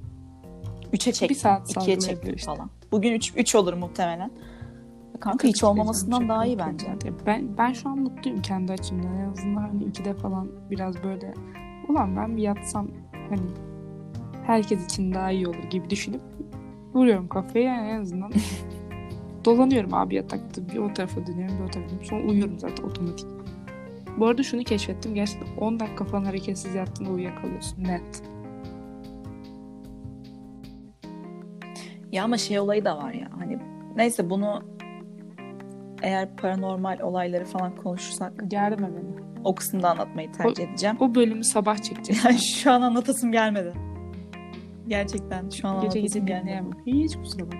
[0.94, 1.30] 3'e çektim.
[1.30, 2.46] Bir saat 2'ye salgılayabilir çektim işte.
[2.52, 2.70] falan.
[2.92, 4.32] Bugün 3 3 olur muhtemelen.
[5.20, 6.88] Kanka hiç olmamasından daha iyi bence.
[7.26, 9.16] Ben ben şu an mutluyum kendi açımdan.
[9.18, 11.34] En azından hani ikide falan biraz böyle
[11.90, 12.88] ulan ben bir yatsam
[13.30, 13.42] hani
[14.46, 16.22] herkes için daha iyi olur gibi düşünüp
[16.94, 18.32] vuruyorum kafaya yani en azından
[19.46, 23.28] dolanıyorum abi yatakta bir o tarafa dönüyorum bir o tarafa dönüyorum sonra uyuyorum zaten otomatik.
[24.18, 28.24] Bu arada şunu keşfettim gerçekten 10 dakika falan hareketsiz yattığında uyuyakalıyorsun net.
[32.12, 33.60] Ya ama şey olayı da var ya hani
[33.96, 34.64] neyse bunu
[36.08, 39.26] eğer paranormal olayları falan konuşursak Germe beni.
[39.44, 40.98] o kısımda anlatmayı tercih edeceğim.
[41.00, 42.26] O bölümü sabah çekeceğiz.
[42.26, 43.74] Yani şu an anlatasım gelmedi.
[44.88, 46.72] Gerçekten şu an Gece gece dinleyemem.
[46.86, 47.60] Hiç kusura bakma.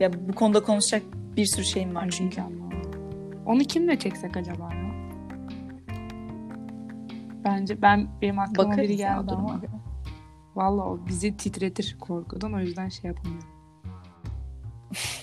[0.00, 1.02] Ya bu konuda konuşacak
[1.36, 2.42] bir sürü şeyim var çünkü.
[3.46, 4.90] Onu kimle çeksek acaba ya?
[7.44, 9.60] Bence ben benim aklıma Bakarız biri ya geldi ama
[10.56, 13.48] valla o bizi titretir korkudan o yüzden şey yapamıyorum.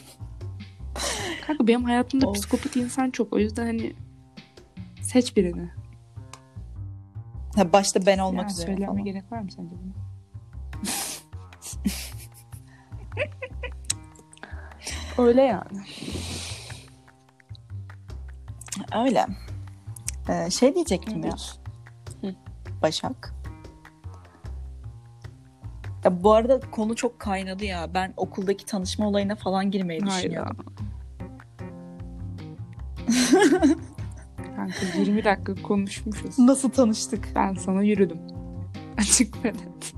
[1.48, 2.36] Kanka benim hayatımda Of.
[2.36, 3.34] psikopat insan çok.
[3.34, 3.94] O yüzden hani
[5.02, 5.70] seç birini.
[7.56, 9.04] Ha, başta ben olmak Yani üzere söylenme falan.
[9.04, 9.76] gerek var mı sence?
[15.18, 15.82] Öyle yani.
[18.96, 19.26] Öyle.
[20.30, 21.36] Ee, şey diyecektim ya.
[22.22, 22.36] Hı.
[22.82, 23.34] Başak.
[26.04, 27.94] Ya bu arada konu çok kaynadı ya.
[27.94, 30.58] Ben okuldaki tanışma olayına falan girmeyi düşünüyorum.
[34.56, 36.40] Kanka 20 dakika konuşmuşuz.
[36.40, 37.28] Nasıl tanıştık?
[37.36, 38.20] Ben sana yürüdüm.
[38.98, 39.94] Açık ve net.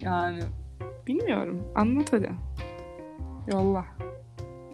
[0.00, 0.40] yani
[1.06, 1.62] bilmiyorum.
[1.74, 2.30] Anlat hadi.
[3.52, 3.84] Yolla.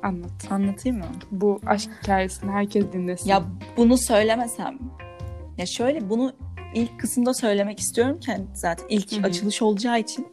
[0.02, 0.30] Anlat.
[0.50, 1.04] Anlatayım mı?
[1.30, 3.30] Bu aşk hikayesini herkes dinlesin.
[3.30, 3.42] Ya
[3.76, 4.78] bunu söylemesem.
[5.58, 6.32] Ya şöyle bunu
[6.74, 9.26] ilk kısımda söylemek istiyorum ki hani zaten ilk Hı hı.
[9.26, 10.26] açılış olacağı için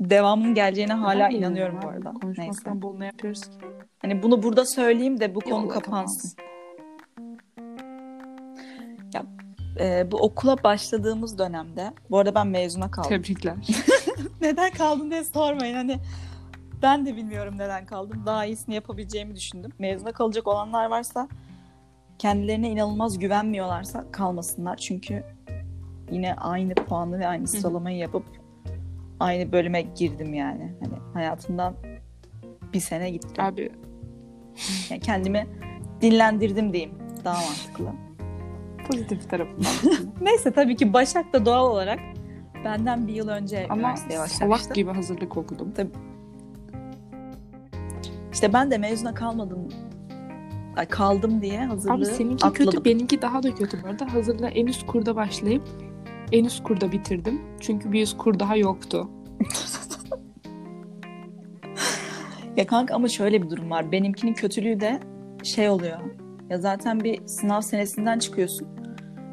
[0.00, 2.12] devamının geleceğine hala Hayır inanıyorum ya, bu arada.
[2.12, 2.20] Neyse.
[2.20, 3.56] Konuşmaktan bol ne yapıyoruz ki?
[3.98, 6.32] Hani bunu burada söyleyeyim de bu konu Yolla, kapansın.
[9.80, 13.08] Ee, bu okula başladığımız dönemde, bu arada ben mezuna kaldım.
[13.08, 13.54] Tebrikler.
[14.40, 15.74] neden kaldım diye sormayın.
[15.74, 15.96] Hani
[16.82, 18.22] ben de bilmiyorum neden kaldım.
[18.26, 19.70] Daha iyisini yapabileceğimi düşündüm.
[19.78, 21.28] Mezuna kalacak olanlar varsa
[22.18, 24.76] kendilerine inanılmaz güvenmiyorlarsa kalmasınlar.
[24.76, 25.24] Çünkü
[26.10, 28.24] yine aynı puanı ve aynı sıralamayı yapıp
[29.20, 30.74] aynı bölüme girdim yani.
[30.80, 31.74] Hani hayatımdan
[32.72, 33.42] bir sene gitti.
[33.42, 33.70] Abi
[34.90, 35.46] Yani kendimi
[36.00, 36.94] dinlendirdim diyeyim.
[37.24, 37.92] Daha mantıklı.
[38.88, 39.70] pozitif tarafından.
[40.20, 41.98] Neyse tabii ki Başak da doğal olarak
[42.64, 44.64] benden bir yıl önce Ama üniversiteye başlamıştı.
[44.64, 45.72] salak gibi hazırlık okudum.
[48.32, 49.68] İşte ben de mezuna kalmadım.
[50.76, 52.70] Ay, kaldım diye hazırlığı Abi seninki atladım.
[52.72, 54.14] kötü, benimki daha da kötü bu arada.
[54.14, 55.62] Hazırlığı en üst kurda başlayıp
[56.32, 57.40] en üst kurda bitirdim.
[57.60, 59.10] Çünkü bir üst kur daha yoktu.
[62.56, 63.92] Ya kanka ama şöyle bir durum var.
[63.92, 65.00] Benimkinin kötülüğü de
[65.42, 65.98] şey oluyor.
[66.50, 68.68] Ya zaten bir sınav senesinden çıkıyorsun.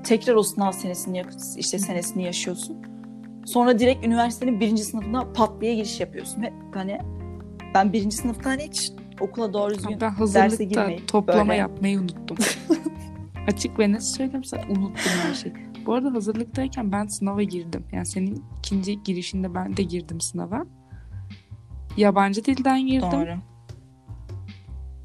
[0.03, 1.23] Tekrar o sınav senesini
[1.57, 2.77] işte senesini yaşıyorsun.
[3.45, 6.41] Sonra direkt üniversitenin birinci sınıfına pat diye giriş yapıyorsun.
[6.41, 6.99] Ve hani
[7.73, 12.37] ben birinci sınıftan hiç okula doğru düzgün Ben derse girmeyip toplama böyle- yapmayı unuttum.
[13.47, 15.53] Açık ve net söyleyeyim sana unuttum her şeyi.
[15.87, 17.85] Bu arada hazırlıktayken ben sınava girdim.
[17.91, 20.65] Yani senin ikinci girişinde ben de girdim sınava.
[21.97, 23.11] Yabancı dilden girdim.
[23.11, 23.35] doğru.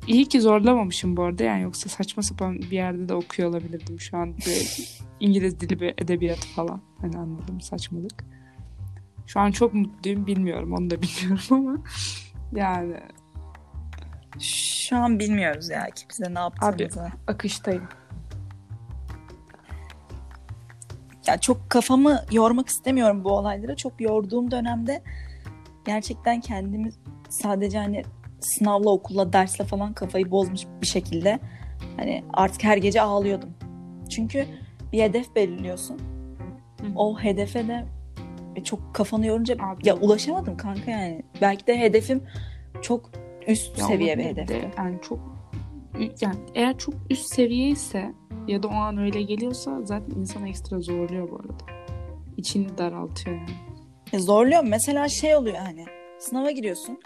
[0.07, 4.17] İyi ki zorlamamışım bu arada yani yoksa saçma sapan bir yerde de okuyor olabilirdim şu
[4.17, 4.35] an
[5.21, 6.81] İngiliz dili ve edebiyatı falan.
[7.01, 8.25] Hani anladım saçmalık.
[9.27, 11.77] Şu an çok mutluyum bilmiyorum onu da bilmiyorum ama
[12.55, 12.97] yani
[14.41, 17.11] Şu an bilmiyoruz ya ki bize ne yaptığımızı.
[17.27, 17.89] akıştayım.
[21.27, 23.77] Ya çok kafamı yormak istemiyorum bu olaylara.
[23.77, 25.03] Çok yorduğum dönemde
[25.85, 26.91] gerçekten kendimi
[27.29, 28.03] sadece hani
[28.41, 31.39] sınavla, okulla, dersle falan kafayı bozmuş bir şekilde
[31.97, 33.51] hani artık her gece ağlıyordum.
[34.11, 34.47] Çünkü
[34.93, 35.99] bir hedef belirliyorsun.
[36.81, 36.87] Hı.
[36.97, 37.85] O hedefe de
[38.65, 39.89] çok kafanı yorunca Abi.
[39.89, 41.23] ya ulaşamadım kanka yani.
[41.41, 42.23] Belki de hedefim
[42.83, 43.11] çok
[43.47, 44.71] üst Ya seviye bir hedefti.
[44.79, 45.19] Yani çok
[46.21, 48.13] yani eğer çok üst seviye ise
[48.49, 51.53] ya da o an öyle geliyorsa zaten insan ekstra zorluyor bu arada.
[52.37, 53.51] İçini daraltıyor yani.
[54.13, 54.65] E, zorluyor.
[54.65, 55.85] Mesela şey oluyor hani
[56.19, 56.99] sınava giriyorsun.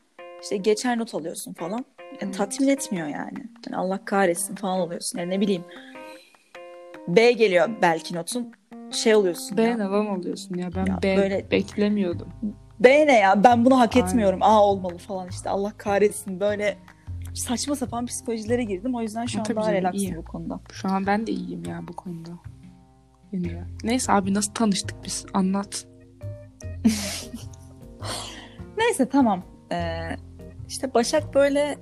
[0.43, 1.81] işte geçer not alıyorsun falan.
[1.81, 2.35] E, Evet.
[2.37, 3.39] tatmin etmiyor yani.
[3.67, 5.19] Yani Allah kahretsin falan oluyorsun.
[5.19, 5.65] Yani ne bileyim.
[7.09, 8.53] B geliyor belki notun.
[8.91, 9.75] Şey oluyorsun B ya.
[9.75, 12.29] neden oluyorsun ya ben Ya B böyle- beklemiyordum.
[12.81, 13.45] B ne ya?
[13.45, 14.07] Ben bunu hak Aynen.
[14.07, 14.39] etmiyorum.
[14.43, 15.51] A olmalı falan işte.
[15.51, 16.41] Allah kahretsin.
[16.41, 16.77] Böyle
[17.41, 18.95] saçma sapan psikolojilere girdim.
[18.95, 20.61] O yüzden şu Ha, an daha relaxım bu konuda.
[20.73, 22.31] Şu an ben de iyiyim ya bu konuda.
[23.33, 23.65] Yine.
[23.85, 25.27] Neyse abi nasıl tanıştık biz?
[25.35, 25.87] Anlat.
[28.79, 29.43] Neyse tamam.
[29.73, 29.99] Ee,
[30.69, 31.79] işte Başak böyle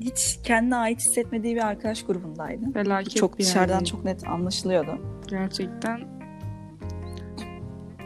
[0.00, 2.72] hiç kendine ait hissetmediği bir arkadaş grubundaydı.
[2.72, 3.90] Felaket çok bir dışarıdan yerdeydi.
[3.90, 4.98] çok net anlaşılıyordu.
[5.28, 6.00] Gerçekten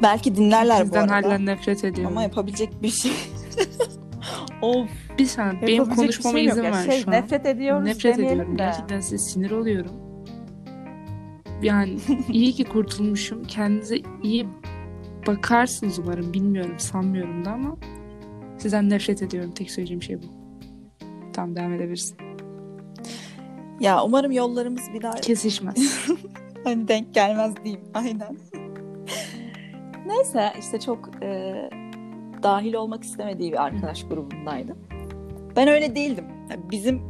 [0.03, 1.29] Belki dinlerler bu bizden arada.
[1.29, 2.13] hala nefret ediyorum.
[2.13, 3.13] Ama yapabilecek bir şey.
[4.63, 4.91] of.
[5.19, 6.73] Bir saniye benim konuşmama şey yok izin ya.
[6.73, 7.15] ver Şey, şu an.
[7.15, 8.53] Nefret ediyoruz Nefret ediyorum.
[8.53, 8.57] de.
[8.57, 9.93] Gerçekten size sinir oluyorum.
[11.63, 13.45] Yani iyi ki kurtulmuşum.
[13.45, 14.47] Kendinize iyi
[15.27, 16.33] bakarsınız umarım.
[16.33, 17.77] Bilmiyorum, sanmıyorum da ama
[18.59, 19.51] sizden nefret ediyorum.
[19.51, 20.27] Tek söyleyeceğim şey bu.
[21.33, 22.17] Tamam devam edebilirsin.
[23.81, 26.09] Ya umarım yollarımız bir daha Kesişmez.
[26.65, 27.85] hani denk gelmez diyeyim.
[27.95, 28.37] Aynen.
[30.07, 31.55] Neyse işte çok e,
[32.43, 34.77] dahil olmak istemediği bir arkadaş grubundaydı.
[35.59, 36.25] Ben öyle değildim.
[36.71, 37.03] Bizim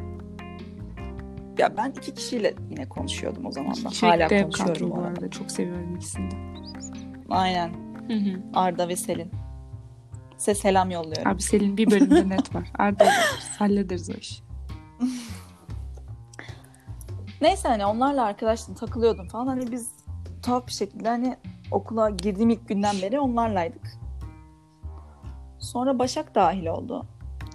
[1.59, 3.89] ya ben iki kişiyle yine konuşuyordum o zaman da.
[4.01, 5.31] Hala konuşuyorum bu arada.
[5.31, 6.37] Çok seviyorum ikisini de.
[7.29, 7.69] Aynen.
[8.09, 8.43] Hı hı.
[8.55, 9.31] Arda ve Selin.
[10.39, 11.33] Size selam yolluyorum.
[11.33, 12.71] Abi Selin bir bölümde net var.
[12.79, 13.51] Arda hallederiz.
[13.59, 14.43] hallederiz o işi.
[17.41, 19.47] Neyse hani onlarla arkadaştım takılıyordum falan.
[19.47, 19.91] Hani biz
[20.43, 21.37] tuhaf bir şekilde hani
[21.71, 23.99] okula girdiğim ilk günden beri onlarlaydık.
[25.59, 27.07] Sonra Başak dahil oldu.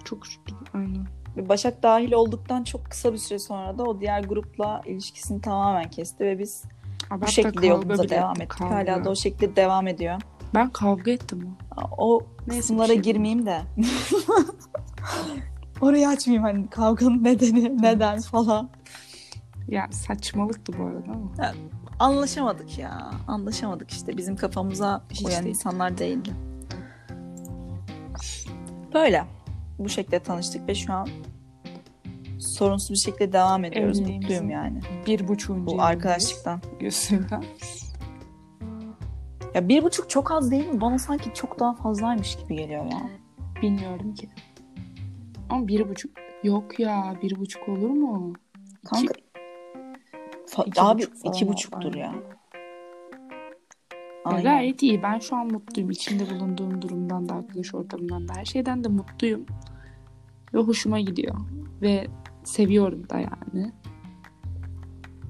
[0.04, 0.26] Çok.
[0.74, 1.06] Aynen.
[1.48, 6.24] Başak dahil olduktan çok kısa bir süre sonra da o diğer grupla ilişkisini tamamen kesti
[6.24, 6.64] ve biz
[7.10, 8.74] Abi bu hatta şekilde yolumuza devam ettik, kavga.
[8.74, 10.20] Hala da o şekilde devam ediyor.
[10.54, 11.80] Ben kavga ettim o.
[11.98, 13.62] O Neyse, kısımlara şey girmeyeyim de.
[15.80, 18.70] Orayı açmayayım hani kavganın nedeni, neden falan.
[19.68, 21.52] Ya saçmalıktı bu arada ama.
[21.98, 23.10] Anlaşamadık ya.
[23.28, 24.16] Anlaşamadık işte.
[24.16, 25.54] Bizim kafamıza Hiç uyan değil.
[25.54, 26.30] insanlar değildi.
[28.94, 29.24] Böyle.
[29.78, 31.08] Bu şekilde tanıştık ve şu an
[32.38, 33.98] sorunsuz bir şekilde devam ediyoruz.
[33.98, 34.80] Evliliğimizin Mutluyum yani.
[35.06, 36.60] Bir buçuğuncu Bu arkadaşlıktan.
[36.80, 37.44] Gözünden.
[39.54, 40.80] Ya bir buçuk çok az değil mi?
[40.80, 43.10] Bana sanki çok daha fazlaymış gibi geliyor ya.
[43.62, 44.28] Bilmiyorum ki.
[45.50, 46.10] Ama bir buçuk.
[46.42, 48.32] Yok ya bir buçuk olur mu?
[48.84, 49.14] Kanka.
[50.46, 52.08] Fa- iki abi buçuk iki buçuktur ya.
[52.08, 52.22] aynen.
[54.24, 54.42] Aynen.
[54.42, 55.02] Gayet iyi.
[55.02, 55.90] Ben şu an mutluyum.
[55.90, 59.46] İçinde bulunduğum durumdan da, arkadaş ortamından da, her şeyden de mutluyum.
[60.54, 61.34] Ve hoşuma gidiyor.
[61.82, 62.06] Ve
[62.44, 63.72] seviyorum da yani.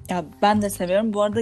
[0.09, 1.15] Ya ben de seviyorum.
[1.15, 1.41] Bu arada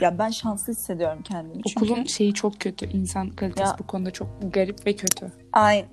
[0.00, 1.62] ya ben şanslı hissediyorum kendimi.
[1.62, 2.86] Çünkü Okulun şeyi çok kötü.
[2.86, 5.32] İnsan kalitesi Ya- bu konuda çok garip ve kötü.
[5.52, 5.88] Aynen.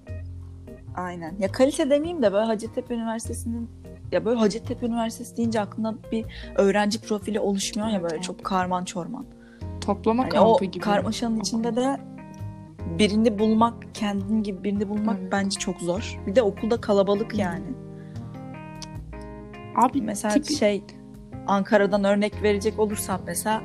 [0.95, 1.35] Aynen.
[1.39, 3.69] Ya kalite demeyeyim de böyle Hacettepe Üniversitesi'nin
[4.11, 9.25] ya böyle Hacettepe Üniversitesi deyince aklında bir öğrenci profili oluşmuyor ya böyle çok karman çorman.
[9.85, 10.83] Toplama Hani o kampı gibi.
[10.83, 11.97] karmaşanın içinde de
[12.99, 15.31] birini bulmak, kendin gibi birini bulmak Evet.
[15.31, 16.19] bence çok zor.
[16.27, 17.65] Bir de okulda kalabalık yani.
[19.75, 20.83] Abi Mesela tipi- şey
[21.47, 23.61] Ankara'dan örnek verecek olursam mesela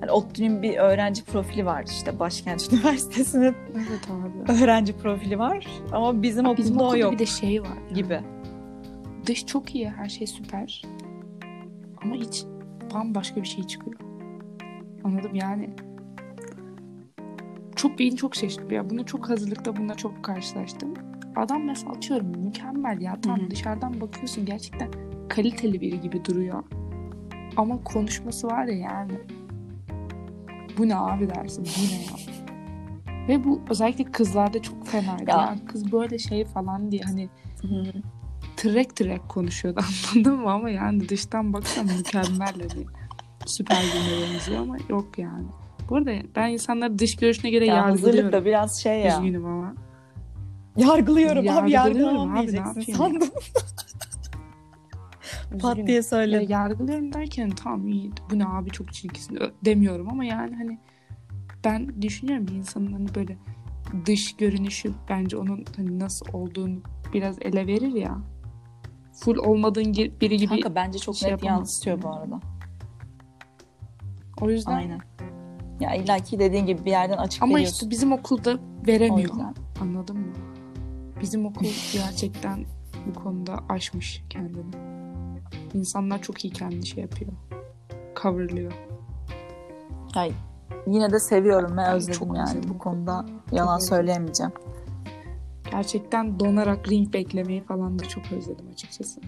[0.00, 4.62] hani ODTÜ'nün bir öğrenci profili var işte Başkent Üniversitesi'nin Evet abi.
[4.64, 7.68] öğrenci profili var ama bizim okulda Bizim o okulda yok bir de şey var.
[7.68, 7.94] yani.
[7.94, 8.20] gibi.
[9.26, 9.90] Dış çok iyi.
[9.90, 10.82] Her şey süper.
[12.02, 12.44] Ama iç
[12.94, 13.96] bambaşka bir şey çıkıyor.
[15.04, 15.70] Anladım yani.
[17.76, 18.74] Çok beni çok şaşırttı.
[18.74, 20.94] Ya bunu çok hazırlıkta bununla çok karşılaştım.
[21.36, 23.20] Adam mesela atıyorum mükemmel ya.
[23.20, 23.50] Tam Hı hı.
[23.50, 24.88] dışarıdan bakıyorsun gerçekten
[25.28, 26.64] kaliteli biri gibi duruyor.
[27.56, 29.12] Ama konuşması var ya yani.
[30.78, 31.64] Bu ne abi dersin.
[31.64, 32.32] Bu ne ya.
[33.28, 35.30] Ve bu özellikle kızlarda çok fenaydı.
[35.30, 35.36] Ya.
[35.36, 37.28] Yani kız böyle şey falan diye hani
[38.56, 39.80] trek trek konuşuyordu
[40.14, 40.50] anladın mı?
[40.50, 42.86] Ama yani dıştan baksan mükemmel hani.
[43.46, 43.76] Süper
[44.32, 45.44] benziyor ama yok yani.
[45.90, 48.06] Bu arada ben insanları dış görüşüne göre Ya yargılıyorum.
[48.12, 49.18] hazırlık da biraz şey ya.
[49.18, 49.74] Üzgünüm ama.
[50.76, 53.22] Yargılıyorum abi Yargılıyorum yargılamam abi, ne diyeceksin sandım.
[55.60, 56.50] Pat diye Ya söyledim.
[56.50, 60.78] yargılıyorum derken tamam iyi bu ne abi çok çirkinsin demiyorum ama yani hani
[61.64, 63.36] ben düşünüyorum bir insanın hani böyle
[64.06, 66.78] dış görünüşü bence onun hani nasıl olduğunu
[67.14, 68.18] biraz ele verir ya.
[69.12, 70.46] Full olmadığın biri gibi.
[70.48, 72.40] Kanka bence çok şey net yansıtıyor bu arada.
[74.42, 75.00] O yüzden Aynen.
[75.80, 77.74] Ya illaki dediğin gibi bir yerden açık ama veriyorsun.
[77.74, 79.30] işte bizim okulda veremiyor.
[79.80, 80.32] Anladın mı?
[81.20, 82.64] Bizim okul gerçekten
[83.06, 84.64] bu konuda aşmış kendini.
[85.74, 87.32] İnsanlar çok iyi kendi şey yapıyor.
[88.22, 88.72] Coverlıyor.
[90.14, 90.28] Ya
[90.86, 92.70] yine de seviyorum ve Ben özledim çok yani özledim.
[92.74, 93.96] bu konuda yalan özledim.
[93.96, 94.52] söyleyemeyeceğim.
[95.70, 99.20] Gerçekten donarak ring beklemeyi falan da çok özledim açıkçası.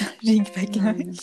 [0.26, 1.14] Ring Aynen.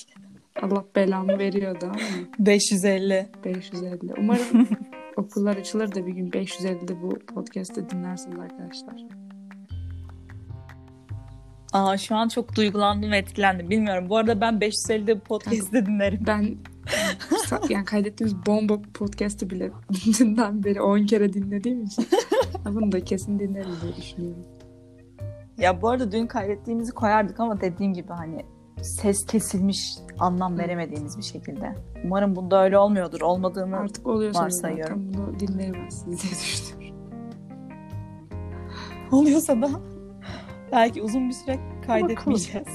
[0.62, 2.00] Allah belamı veriyordu ama
[2.40, 3.30] 550.
[3.46, 4.14] 550.
[4.18, 4.68] Umarım
[5.18, 8.96] okullar açılır da bir gün 550'de bu podcast'ı dinlersiniz arkadaşlar.
[11.74, 13.70] Aa şu an çok duygulandım ve etkilendim.
[13.70, 14.10] Bilmiyorum.
[14.10, 16.24] Bu arada ben 550'de bu podcast'ı dinlerim.
[16.28, 16.58] Ben
[17.70, 19.72] yani kaydettiğimiz bomba podcast'ı bile
[20.20, 22.08] dünden beri 10 kere dinlediğim için
[22.66, 24.46] bunu da kesin dinlerim diye düşünüyorum.
[25.58, 28.46] Ya bu arada dün kaydettiğimizi koyardık ama dediğim gibi hani
[28.82, 31.76] ses kesilmiş, anlam veremediğimiz bir şekilde.
[32.06, 33.22] Umarım bunda öyle olmuyordur.
[33.22, 35.12] Olmadığını Artık oluyorsa Varsayıyorum.
[35.14, 36.98] zaten bunu dinleyemezsiniz diye düşünüyorum.
[39.12, 39.70] oluyorsa da
[40.72, 42.68] belki uzun bir süre kaydetmeyeceğiz.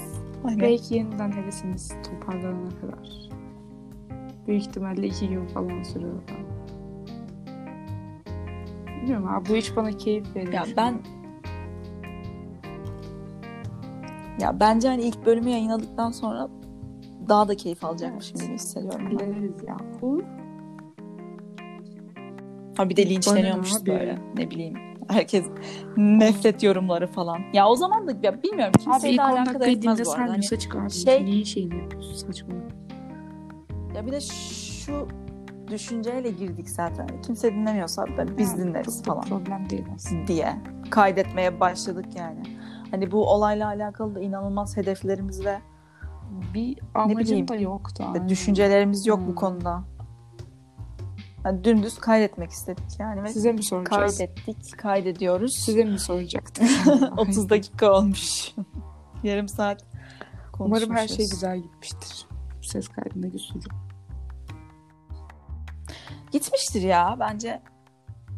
[0.60, 3.08] Belki yeniden hevesimiz toparlanana kadar.
[4.46, 6.22] Büyük ihtimalle iki gün falan sürüyor.
[9.02, 10.52] Bilmiyorum abi bu iş bana keyif veriyor.
[10.52, 10.94] ya ben
[14.42, 16.48] ya bence hani ilk bölümü yayınladıktan sonra
[17.28, 18.46] daha da keyif alacakmışım Evet.
[18.46, 19.08] gibi hissediyorum.
[19.20, 19.66] ben.
[19.68, 19.76] ya.
[20.02, 20.22] Olur.
[22.76, 24.74] Ha bir de linçleniyormuş Bana böyle ne bileyim.
[25.08, 25.44] Herkes
[25.96, 27.38] nefret yorumları falan.
[27.52, 30.20] Ya o zaman da ya bilmiyorum Abi kimseyle ilk 10 alakadar etmez bu arada.
[30.20, 30.90] Hani, sarmıyorsa çık abi.
[30.90, 32.54] şey- Niye şeyini yapıyorsun saçma.
[33.94, 35.08] ya bir de şu
[35.70, 37.06] düşünceyle girdik zaten.
[37.26, 40.26] Kimse dinlemiyorsa da biz Yani dinleriz çok falan problem değil aslında.
[40.26, 40.56] diye
[40.90, 42.42] kaydetmeye başladık yani.
[42.92, 45.58] Hani bu olayla alakalı da inanılmaz hedeflerimiz ve
[46.54, 47.48] Bir amacım bileyim.
[47.48, 48.14] da yok da.
[48.14, 49.34] ve düşüncelerimiz yok bu Hmm.
[49.34, 49.82] konuda.
[51.44, 54.18] Yani dümdüz kaydetmek istedik yani ve Size mi soracağız?
[54.18, 55.54] kaydettik, kaydediyoruz.
[55.56, 56.68] Size mi soracaktık?
[57.18, 58.54] 30 dakika olmuş.
[59.22, 59.84] Yarım saat
[60.52, 60.88] konuşmuşuz.
[60.88, 62.26] Umarım her şey güzel gitmiştir.
[62.62, 63.72] Ses kaydındaki sucuk.
[66.32, 67.62] Gitmiştir ya bence.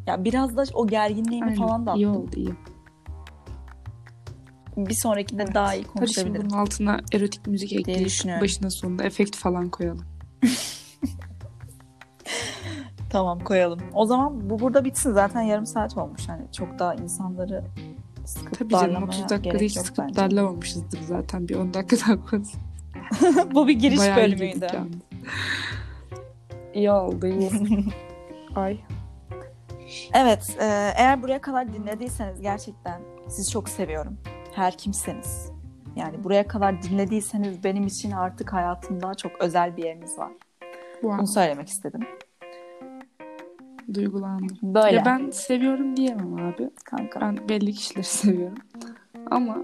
[0.07, 2.23] Ya biraz da o gerginliğimi Aynen, falan da iyi attım.
[2.23, 2.55] oldu iyi.
[4.77, 5.55] Bir sonrakinde Evet.
[5.55, 6.47] daha iyi Hadi konuşabilirim.
[6.51, 10.05] bunun altına erotik müzik ekleyip başına sonunda efekt falan koyalım.
[13.11, 13.81] Tamam koyalım.
[13.93, 15.13] O zaman bu burada bitsin.
[15.13, 16.29] Zaten yarım saat olmuş.
[16.29, 17.65] Hani çok daha insanları
[18.25, 20.17] sıkıp Tabii canım darlamaya 30 dakikada hiç sıkıp bence.
[20.17, 21.49] darlamamışızdır zaten.
[21.49, 22.49] Bir 10 dakika daha konuş.
[23.55, 24.67] bu bir giriş Bayağı bölümüydü.
[26.75, 27.51] İyi oldu iyi.
[28.55, 28.81] Ay.
[30.15, 30.65] Evet, e,
[30.97, 34.19] eğer buraya kadar dinlediyseniz gerçekten sizi çok seviyorum.
[34.55, 35.51] Her kimseniz.
[35.97, 40.33] Yani buraya kadar dinlediyseniz benim için artık hayatımda çok özel bir yeriniz var.
[40.93, 41.19] Wow.
[41.19, 42.01] Bunu söylemek istedim.
[43.95, 44.59] Duygulandım.
[44.63, 44.97] Böyle.
[44.97, 46.71] Ya ben seviyorum diyemem abi.
[46.85, 47.21] kanka.
[47.21, 48.59] Ben belli kişileri seviyorum.
[49.31, 49.57] Ama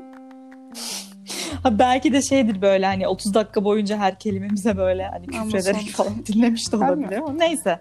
[1.62, 6.04] Ha, belki de şeydir böyle hani 30 dakika boyunca her kelimemize böyle hani küfrederek son-
[6.04, 7.80] falan dinlemiş de olabilir ama neyse.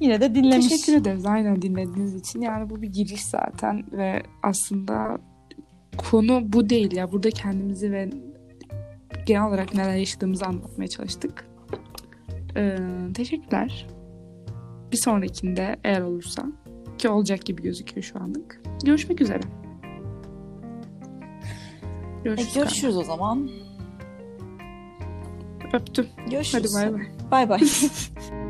[0.00, 0.68] Yine de dinlemiş.
[0.68, 2.40] teşekkür ederiz aynen dinlediğiniz için.
[2.40, 5.18] Yani bu bir giriş zaten ve aslında
[6.10, 7.12] konu bu değil ya.
[7.12, 8.10] Burada kendimizi ve
[9.26, 11.46] genel olarak neler yaşadığımızı anlatmaya çalıştık.
[12.56, 12.76] Ee,
[13.14, 13.86] teşekkürler.
[14.92, 16.46] Bir sonrakinde eğer olursa
[16.98, 18.60] ki olacak gibi gözüküyor şu anlık.
[18.84, 19.40] Görüşmek üzere.
[22.20, 22.54] E, Görüşürüz.
[22.54, 23.50] görüşürüz o zaman.
[25.72, 26.06] Öptüm.
[26.30, 26.74] Görüşürüz.
[26.76, 27.08] Hadi bay bay.
[27.30, 27.60] Bay bay.